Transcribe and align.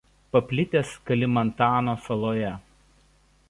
Paplitęs 0.35 0.93
Kalimantano 1.09 1.95
saloje. 2.07 2.57